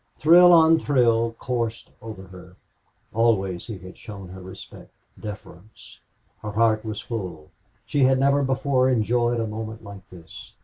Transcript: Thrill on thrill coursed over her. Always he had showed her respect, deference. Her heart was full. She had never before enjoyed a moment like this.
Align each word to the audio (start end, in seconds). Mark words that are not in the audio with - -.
Thrill 0.17 0.51
on 0.51 0.79
thrill 0.79 1.33
coursed 1.37 1.91
over 2.01 2.23
her. 2.23 2.55
Always 3.13 3.67
he 3.67 3.77
had 3.77 3.95
showed 3.99 4.31
her 4.31 4.41
respect, 4.41 4.89
deference. 5.19 5.99
Her 6.41 6.53
heart 6.53 6.83
was 6.83 6.99
full. 7.01 7.51
She 7.85 8.01
had 8.05 8.17
never 8.17 8.41
before 8.41 8.89
enjoyed 8.89 9.39
a 9.39 9.45
moment 9.45 9.83
like 9.83 10.09
this. 10.09 10.53